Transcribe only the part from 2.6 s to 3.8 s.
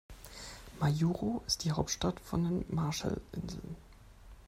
Marshallinseln.